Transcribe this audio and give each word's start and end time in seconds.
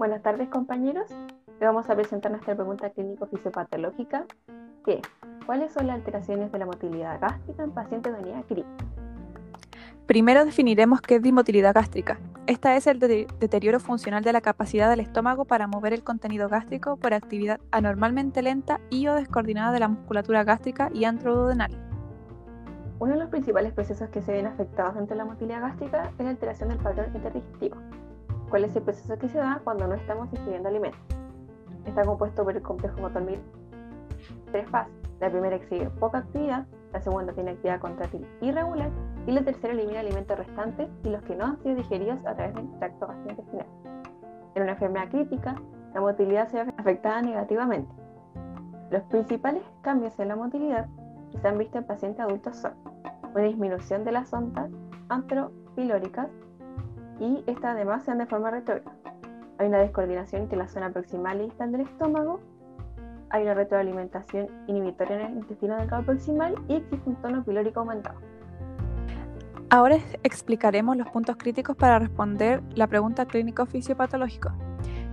Buenas 0.00 0.22
tardes 0.22 0.48
compañeros. 0.48 1.10
Le 1.60 1.66
vamos 1.66 1.90
a 1.90 1.94
presentar 1.94 2.32
nuestra 2.32 2.54
pregunta 2.54 2.88
clínico-fisiopatológica 2.88 4.24
que 4.82 5.02
¿cuáles 5.44 5.74
son 5.74 5.88
las 5.88 5.96
alteraciones 5.96 6.50
de 6.50 6.58
la 6.58 6.64
motilidad 6.64 7.20
gástrica 7.20 7.62
en 7.64 7.72
pacientes 7.72 8.10
de 8.14 8.18
unidad 8.18 8.42
crítica? 8.46 8.86
Primero 10.06 10.46
definiremos 10.46 11.02
qué 11.02 11.16
es 11.16 11.22
dimotilidad 11.22 11.74
gástrica. 11.74 12.18
Esta 12.46 12.76
es 12.76 12.86
el 12.86 12.98
de 12.98 13.26
deterioro 13.40 13.78
funcional 13.78 14.24
de 14.24 14.32
la 14.32 14.40
capacidad 14.40 14.88
del 14.88 15.00
estómago 15.00 15.44
para 15.44 15.66
mover 15.66 15.92
el 15.92 16.02
contenido 16.02 16.48
gástrico 16.48 16.96
por 16.96 17.12
actividad 17.12 17.60
anormalmente 17.70 18.40
lenta 18.40 18.80
y 18.88 19.06
o 19.06 19.14
descoordinada 19.14 19.70
de 19.70 19.80
la 19.80 19.88
musculatura 19.88 20.44
gástrica 20.44 20.88
y 20.94 21.04
antroduodenal. 21.04 21.76
Uno 23.00 23.12
de 23.12 23.18
los 23.18 23.28
principales 23.28 23.74
procesos 23.74 24.08
que 24.08 24.22
se 24.22 24.32
ven 24.32 24.46
afectados 24.46 24.94
dentro 24.94 25.14
de 25.14 25.18
la 25.18 25.26
motilidad 25.26 25.60
gástrica 25.60 26.10
es 26.18 26.24
la 26.24 26.30
alteración 26.30 26.70
del 26.70 26.78
patrón 26.78 27.14
interdigestivo. 27.14 27.76
¿Cuál 28.50 28.64
es 28.64 28.74
el 28.74 28.82
proceso 28.82 29.16
que 29.16 29.28
se 29.28 29.38
da 29.38 29.60
cuando 29.62 29.86
no 29.86 29.94
estamos 29.94 30.28
ingiriendo 30.32 30.68
alimentos? 30.68 31.00
Está 31.86 32.04
compuesto 32.04 32.42
por 32.42 32.56
el 32.56 32.62
complejo 32.62 33.00
motor 33.00 33.22
tres 34.50 34.68
fases. 34.68 34.92
La 35.20 35.30
primera 35.30 35.54
exhibe 35.54 35.88
poca 36.00 36.18
actividad, 36.18 36.66
la 36.92 37.00
segunda 37.00 37.32
tiene 37.32 37.52
actividad 37.52 37.80
contráctil 37.80 38.26
irregular 38.40 38.90
y 39.28 39.30
la 39.30 39.42
tercera 39.42 39.72
elimina 39.72 40.00
alimentos 40.00 40.36
restantes 40.36 40.88
y 41.04 41.10
los 41.10 41.22
que 41.22 41.36
no 41.36 41.44
han 41.44 41.62
sido 41.62 41.76
digeridos 41.76 42.26
a 42.26 42.34
través 42.34 42.54
del 42.56 42.68
tracto 42.80 43.06
gastrointestinal. 43.06 43.66
En 44.56 44.62
una 44.64 44.72
enfermedad 44.72 45.08
crítica, 45.10 45.54
la 45.94 46.00
motilidad 46.00 46.48
se 46.48 46.64
ve 46.64 46.74
afectada 46.76 47.22
negativamente. 47.22 47.94
Los 48.90 49.04
principales 49.04 49.62
cambios 49.82 50.18
en 50.18 50.26
la 50.26 50.34
motilidad 50.34 50.88
que 51.30 51.38
se 51.38 51.46
han 51.46 51.56
visto 51.56 51.78
en 51.78 51.84
pacientes 51.84 52.20
adultos 52.20 52.56
son 52.56 52.72
una 53.32 53.44
disminución 53.44 54.02
de 54.02 54.10
las 54.10 54.32
ondas 54.32 54.72
antropilóricas 55.08 56.28
y 57.20 57.44
estas 57.46 57.76
además 57.76 58.02
se 58.02 58.10
dan 58.10 58.18
de 58.18 58.26
forma 58.26 58.50
retrógrada. 58.50 58.96
Hay 59.58 59.68
una 59.68 59.78
descoordinación 59.78 60.42
entre 60.42 60.58
la 60.58 60.66
zona 60.66 60.90
proximal 60.90 61.40
y 61.40 61.44
distal 61.44 61.70
del 61.70 61.82
estómago 61.82 62.40
hay 63.30 63.44
una 63.44 63.54
retroalimentación 63.54 64.48
inhibitoria 64.66 65.20
en 65.20 65.26
el 65.26 65.38
intestino 65.38 65.76
delgado 65.76 66.02
proximal 66.04 66.54
y 66.68 66.74
existe 66.74 67.08
un 67.08 67.16
tono 67.16 67.44
pilórico 67.44 67.80
aumentado. 67.80 68.18
Ahora 69.70 69.98
explicaremos 70.24 70.96
los 70.96 71.08
puntos 71.10 71.36
críticos 71.36 71.76
para 71.76 72.00
responder 72.00 72.60
la 72.74 72.88
pregunta 72.88 73.26
clínico 73.26 73.66
fisiopatológico. 73.66 74.50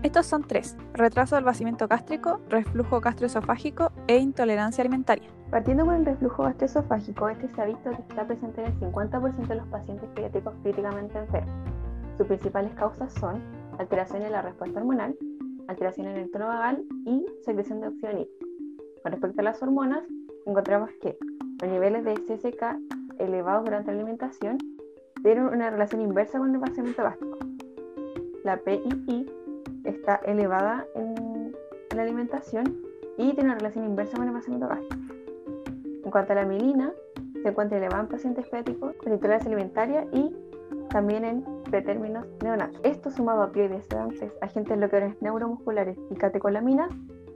Estos 0.02 0.26
son 0.26 0.44
tres: 0.44 0.76
retraso 0.94 1.36
del 1.36 1.46
vaciamiento 1.46 1.88
gástrico, 1.88 2.42
reflujo 2.50 3.00
gastroesofágico 3.00 3.92
e 4.08 4.18
intolerancia 4.18 4.82
alimentaria. 4.82 5.30
Partiendo 5.52 5.86
con 5.86 5.96
el 5.96 6.06
reflujo 6.06 6.44
gastroesofágico, 6.44 7.30
este 7.30 7.50
se 7.50 7.62
ha 7.62 7.66
visto 7.66 7.92
que 7.92 8.02
está 8.02 8.26
presente 8.26 8.62
en 8.62 8.68
el 8.68 8.80
50% 8.80 9.48
de 9.48 9.56
los 9.56 9.68
pacientes 9.68 10.10
pediátricos 10.16 10.56
críticamente 10.64 11.20
enfermos. 11.20 11.77
Sus 12.18 12.26
principales 12.26 12.74
causas 12.74 13.14
son 13.14 13.44
alteración 13.78 14.24
en 14.24 14.32
la 14.32 14.42
respuesta 14.42 14.80
hormonal, 14.80 15.16
alteración 15.68 16.08
en 16.08 16.18
el 16.18 16.32
tono 16.32 16.48
vagal 16.48 16.84
y 17.06 17.26
secreción 17.46 17.80
de 17.80 17.90
óxido. 17.90 18.26
Con 19.04 19.12
respecto 19.12 19.42
a 19.42 19.44
las 19.44 19.62
hormonas, 19.62 20.04
encontramos 20.48 20.90
que 21.00 21.16
los 21.62 21.72
niveles 21.72 22.04
de 22.04 22.16
CSK 22.16 23.20
elevados 23.20 23.66
durante 23.66 23.92
la 23.92 24.00
alimentación 24.00 24.58
tienen 25.22 25.46
una 25.46 25.70
relación 25.70 26.02
inversa 26.02 26.40
con 26.40 26.54
el 26.54 26.60
vaciamiento 26.60 27.04
gástrico. 27.04 27.38
La 28.44 28.58
PII 28.58 29.32
está 29.84 30.16
elevada 30.26 30.88
en, 30.96 31.56
la 31.96 32.02
alimentación 32.02 32.82
y 33.18 33.34
tiene 33.34 33.50
una 33.50 33.56
relación 33.56 33.86
inversa 33.86 34.18
con 34.18 34.28
el 34.28 34.34
vaciamiento 34.34 34.68
gástrico. 34.68 34.98
En 36.04 36.12
cuanto 36.12 36.34
a 36.34 36.36
la 36.36 36.46
mielina, 36.46 36.94
se 37.44 37.50
encuentra 37.50 37.78
elevada 37.78 38.02
en 38.02 38.10
pacientes 38.10 38.48
pediátricos 38.48 38.96
con 38.96 39.14
intolerancia 39.14 39.52
alimentaria 39.52 40.08
y 40.12 40.36
también 40.90 41.26
en 41.26 41.44
pretérminos 41.64 42.26
neonatos. 42.44 42.80
Esto 42.84 43.12
sumado 43.12 43.44
a 43.44 43.46
opioides, 43.46 43.86
sedantes, 43.86 44.32
agentes 44.42 44.78
bloqueadores 44.78 45.22
neuromusculares 45.22 45.98
y 46.10 46.16
catecolaminas 46.16 46.90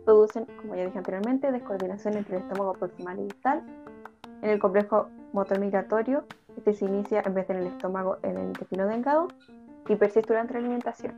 producen, 0.05 0.45
como 0.61 0.75
ya 0.75 0.85
dije 0.85 0.97
anteriormente, 0.97 1.51
descoordinación 1.51 2.17
entre 2.17 2.37
el 2.37 2.43
estómago 2.43 2.73
proximal 2.73 3.19
y 3.19 3.23
distal. 3.23 3.63
En 4.41 4.49
el 4.49 4.59
complejo 4.59 5.07
motor 5.33 5.59
migratorio, 5.59 6.23
este 6.57 6.73
se 6.73 6.85
inicia 6.85 7.21
en 7.25 7.33
vez 7.33 7.47
de 7.47 7.53
en 7.53 7.59
el 7.61 7.67
estómago 7.67 8.17
en 8.23 8.37
el 8.37 8.47
intestino 8.47 8.87
delgado 8.87 9.27
y 9.87 9.95
persiste 9.95 10.33
durante 10.33 10.53
la 10.53 10.59
alimentación, 10.59 11.13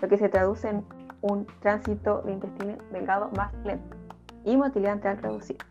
lo 0.00 0.08
que 0.08 0.16
se 0.16 0.28
traduce 0.28 0.68
en 0.68 0.84
un 1.22 1.46
tránsito 1.60 2.22
de 2.22 2.32
intestino 2.32 2.76
delgado 2.92 3.30
más 3.36 3.52
lento 3.64 3.96
y 4.44 4.56
motilidad 4.56 4.94
antral 4.94 5.18
reducida. 5.18 5.64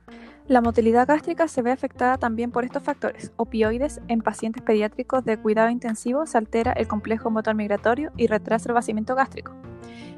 La 0.48 0.62
motilidad 0.62 1.08
gástrica 1.08 1.48
se 1.48 1.64
ve 1.64 1.72
afectada 1.72 2.20
también 2.20 2.52
por 2.52 2.66
estos 2.66 2.84
factores. 2.84 3.32
Opioides 3.36 4.00
en 4.08 4.22
pacientes 4.22 4.62
pediátricos 4.62 5.26
de 5.26 5.40
cuidado 5.40 5.72
intensivo 5.72 6.28
se 6.28 6.38
altera 6.38 6.72
el 6.74 6.88
complejo 6.88 7.32
motor 7.32 7.56
migratorio 7.56 8.12
y 8.16 8.28
retrasa 8.28 8.70
el 8.70 8.76
vaciamiento 8.76 9.16
gástrico. 9.16 9.54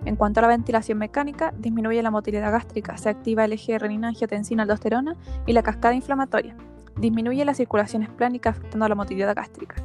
En 0.04 0.18
cuanto 0.18 0.42
a 0.42 0.44
la 0.44 0.50
ventilación 0.50 0.98
mecánica, 0.98 1.54
disminuye 1.58 2.04
la 2.04 2.12
motilidad 2.12 2.52
gástrica, 2.52 2.98
se 2.98 3.08
activa 3.08 3.46
el 3.46 3.54
eje 3.54 3.80
renina-angiotensina-aldosterona 3.80 5.16
y 5.46 5.54
la 5.54 5.64
cascada 5.64 5.96
inflamatoria. 5.96 6.58
Disminuye 6.98 7.46
la 7.46 7.54
circulación 7.54 8.04
esplánica 8.04 8.50
afectando 8.50 8.86
a 8.86 8.90
la 8.90 8.96
motilidad 8.96 9.34
gástrica. 9.34 9.76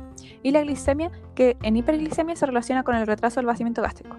Y 0.43 0.51
la 0.51 0.63
glicemia, 0.63 1.13
que 1.37 1.57
en 1.63 1.77
hiperglicemia 1.77 2.35
se 2.35 2.47
relaciona 2.47 2.83
con 2.83 2.97
el 2.97 3.07
retraso 3.07 3.37
del 3.37 3.47
vaciamiento 3.47 3.81
gástrico. 3.81 4.17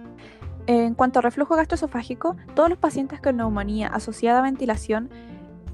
En 0.67 0.93
cuanto 0.93 1.19
a 1.19 1.21
reflujo 1.21 1.57
gastroesofágico, 1.57 2.37
todos 2.55 2.69
los 2.69 2.77
pacientes 2.77 3.19
con 3.19 3.35
neumonía 3.35 3.89
asociada 3.89 4.39
a 4.39 4.43
ventilación 4.43 5.09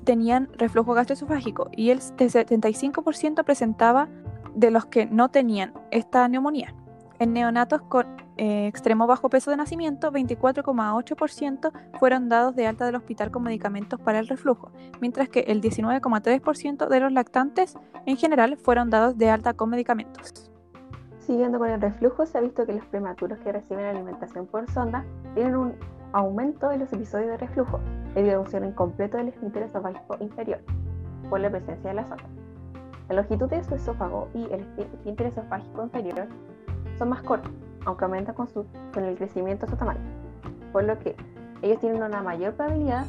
tenían 0.09 0.49
reflujo 0.57 0.95
gastroesofágico 0.95 1.69
y 1.71 1.91
el 1.91 1.99
75% 1.99 3.43
presentaba 3.43 4.09
de 4.55 4.71
los 4.71 4.87
que 4.87 5.05
no 5.05 5.29
tenían 5.29 5.71
esta 5.91 6.27
neumonía. 6.27 6.73
En 7.19 7.31
neonatos 7.33 7.83
con 7.83 8.07
eh, 8.37 8.65
extremo 8.65 9.05
bajo 9.05 9.29
peso 9.29 9.51
de 9.51 9.57
nacimiento, 9.57 10.11
24,8% 10.11 11.71
fueron 11.99 12.27
dados 12.27 12.55
de 12.55 12.65
alta 12.65 12.87
del 12.87 12.95
hospital 12.95 13.29
con 13.29 13.43
medicamentos 13.43 13.99
para 13.99 14.17
el 14.17 14.27
reflujo, 14.27 14.71
mientras 14.99 15.29
que 15.29 15.41
el 15.41 15.61
19,3% 15.61 16.87
de 16.87 16.99
los 17.01 17.11
lactantes 17.11 17.77
en 18.07 18.17
general 18.17 18.57
fueron 18.57 18.89
dados 18.89 19.15
de 19.15 19.29
alta 19.29 19.53
con 19.53 19.69
medicamentos. 19.69 20.49
Siguiendo 21.19 21.59
con 21.59 21.69
el 21.69 21.79
reflujo, 21.79 22.25
se 22.25 22.39
ha 22.39 22.41
visto 22.41 22.65
que 22.65 22.73
los 22.73 22.85
prematuros 22.85 23.37
que 23.41 23.51
reciben 23.51 23.85
alimentación 23.85 24.47
por 24.47 24.67
sonda 24.71 25.05
tienen 25.35 25.55
un 25.55 25.75
aumento 26.13 26.69
de 26.69 26.79
los 26.79 26.91
episodios 26.91 27.29
de 27.29 27.37
reflujo, 27.37 27.79
debido 28.15 28.37
a 28.37 28.39
un 28.41 28.47
cierre 28.47 28.67
incompleto 28.67 29.17
del 29.17 29.29
esfínter 29.29 29.63
esofágico 29.63 30.17
inferior 30.19 30.59
por 31.29 31.39
la 31.39 31.49
presencia 31.49 31.89
de 31.89 31.95
la 31.95 32.05
sonda. 32.05 32.23
La 33.09 33.15
longitud 33.15 33.49
de 33.49 33.63
su 33.63 33.75
esófago 33.75 34.27
y 34.33 34.43
el 34.51 34.65
esfínter 34.77 35.27
esofágico 35.27 35.83
inferior 35.83 36.27
son 36.97 37.09
más 37.09 37.21
cortos, 37.23 37.51
aunque 37.85 38.05
aumentan 38.05 38.35
con, 38.35 38.47
con 38.47 39.03
el 39.03 39.17
crecimiento 39.17 39.65
de 39.65 39.71
su 39.71 39.77
por 40.71 40.83
lo 40.83 40.97
que 40.99 41.15
ellos 41.61 41.79
tienen 41.79 42.03
una 42.03 42.21
mayor 42.21 42.53
probabilidad 42.53 43.05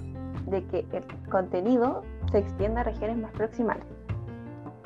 de 0.47 0.65
que 0.67 0.87
el 0.93 1.05
contenido 1.31 2.03
se 2.33 2.39
extienda 2.39 2.81
a 2.81 2.85
regiones 2.85 3.19
más 3.19 3.33
proximales. 3.33 3.85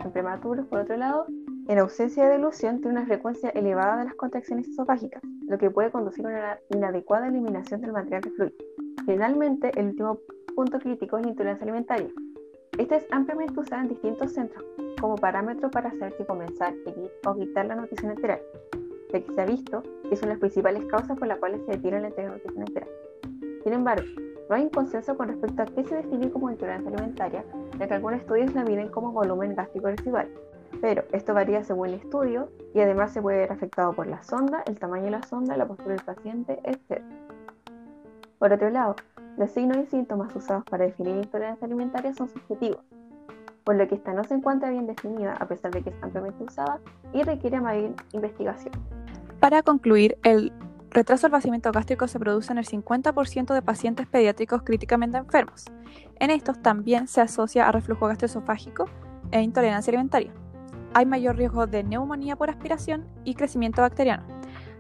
En 0.05 0.11
prematuros, 0.11 0.67
por 0.67 0.81
otro 0.81 0.97
lado, 0.97 1.27
en 1.69 1.79
ausencia 1.79 2.29
de 2.29 2.37
dilución 2.37 2.81
tiene 2.81 2.99
una 2.99 3.07
frecuencia 3.07 3.51
elevada 3.51 3.99
de 3.99 4.05
las 4.05 4.15
contracciones 4.15 4.69
esofágicas, 4.69 5.23
lo 5.47 5.57
que 5.57 5.71
puede 5.71 5.91
conducir 5.91 6.27
a 6.27 6.29
una 6.29 6.59
inadecuada 6.71 7.29
eliminación 7.29 7.81
del 7.81 7.93
material 7.93 8.23
de 8.23 8.31
fluido. 8.33 8.57
Finalmente, 9.07 9.71
el 9.79 9.89
último 9.89 10.19
punto 10.55 10.79
crítico 10.79 11.19
es 11.19 11.25
la 11.25 11.31
intolerancia 11.31 11.65
alimentaria. 11.65 12.09
Esta 12.79 12.97
es 12.97 13.07
ampliamente 13.11 13.61
usada 13.61 13.83
en 13.83 13.89
distintos 13.89 14.33
centros 14.33 14.65
como 15.01 15.17
parámetro 15.17 15.71
para 15.71 15.91
saber 15.93 16.15
si 16.17 16.25
comenzar, 16.25 16.75
o 17.27 17.35
quitar 17.35 17.67
la 17.67 17.77
nutrición 17.77 18.13
enteral, 18.13 18.41
ya 19.13 19.21
que 19.21 19.33
se 19.33 19.41
ha 19.41 19.45
visto 19.45 19.83
que 20.09 20.17
son 20.17 20.31
las 20.31 20.39
principales 20.39 20.85
causas 20.87 21.19
por 21.19 21.29
las 21.29 21.39
cuales 21.39 21.61
se 21.67 21.73
detiene 21.73 22.01
la 22.01 22.09
entrega 22.09 22.31
de 22.31 22.37
nutrición 22.37 22.67
enteral. 22.67 22.89
Sin 23.63 23.73
embargo, 23.75 24.07
no 24.49 24.57
hay 24.57 24.63
un 24.63 24.71
consenso 24.71 25.17
con 25.17 25.29
respecto 25.29 25.63
a 25.63 25.67
qué 25.67 25.85
se 25.85 25.97
define 25.97 26.31
como 26.31 26.51
intolerancia 26.51 26.91
alimentaria, 26.91 27.45
ya 27.79 27.87
que 27.87 27.95
algunos 27.95 28.21
estudios 28.21 28.55
la 28.55 28.65
miden 28.65 28.89
como 28.89 29.13
volumen 29.13 29.55
gástrico 29.55 29.89
residual, 29.89 30.29
pero 30.81 31.05
esto 31.13 31.35
varía 31.35 31.63
según 31.63 31.89
el 31.89 31.95
estudio 31.95 32.49
y 32.75 32.81
además 32.81 33.13
se 33.13 33.23
puede 33.23 33.39
ver 33.39 33.53
afectado 33.53 33.93
por 33.93 34.07
la 34.07 34.23
sonda, 34.23 34.63
el 34.67 34.79
tamaño 34.79 35.05
de 35.05 35.11
la 35.13 35.23
sonda, 35.23 35.57
la 35.57 35.67
postura 35.67 35.95
del 35.95 36.05
paciente, 36.05 36.59
etc. 36.65 37.03
Por 38.45 38.53
otro 38.53 38.69
lado, 38.69 38.95
los 39.39 39.51
signos 39.53 39.79
y 39.79 39.87
síntomas 39.87 40.37
usados 40.37 40.65
para 40.65 40.85
definir 40.85 41.17
intolerancia 41.17 41.65
alimentaria 41.65 42.13
son 42.13 42.29
subjetivos, 42.29 42.85
por 43.65 43.75
lo 43.75 43.89
que 43.89 43.95
esta 43.95 44.13
no 44.13 44.23
se 44.23 44.35
encuentra 44.35 44.69
bien 44.69 44.87
definida 44.87 45.33
a 45.33 45.49
pesar 45.49 45.71
de 45.71 45.81
que 45.81 45.89
es 45.89 45.97
ampliamente 46.03 46.45
usada 46.45 46.79
y 47.15 47.23
requiere 47.23 47.59
mayor 47.63 47.95
investigación. 48.13 48.75
Para 49.41 49.63
concluir, 49.63 50.19
el 50.25 50.53
retraso 50.91 51.27
del 51.27 51.33
vaciamiento 51.33 51.73
gástrico 51.73 52.07
se 52.07 52.19
produce 52.19 52.53
en 52.53 52.59
el 52.59 52.67
50% 52.67 53.55
de 53.55 53.63
pacientes 53.63 54.07
pediátricos 54.07 54.63
críticamente 54.63 55.17
enfermos. 55.17 55.65
En 56.21 56.29
estos 56.29 56.61
también 56.61 57.09
se 57.09 57.23
asocia 57.23 57.67
a 57.67 57.73
reflujo 57.73 58.09
gastroesofágico 58.09 58.91
e 59.31 59.41
intolerancia 59.41 59.91
alimentaria. 59.91 60.35
Hay 60.93 61.07
mayor 61.07 61.37
riesgo 61.37 61.67
de 61.67 61.83
neumonía 61.83 62.37
por 62.37 62.51
aspiración 62.51 63.07
y 63.25 63.37
crecimiento 63.37 63.81
bacteriano. 63.81 64.34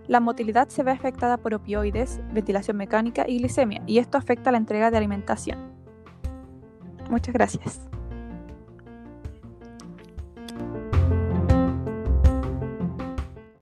La 0.06 0.20
motilidad 0.20 0.68
se 0.68 0.82
ve 0.82 0.90
afectada 0.90 1.38
por 1.38 1.54
opioides, 1.54 2.20
ventilación 2.32 2.76
mecánica 2.76 3.24
y 3.26 3.38
glicemia, 3.38 3.82
y 3.86 3.98
esto 3.98 4.18
afecta 4.18 4.52
la 4.52 4.58
entrega 4.58 4.90
de 4.90 4.98
alimentación. 4.98 5.72
Muchas 7.08 7.32
gracias. 7.32 7.80